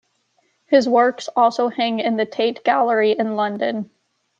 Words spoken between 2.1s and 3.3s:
the Tate Gallery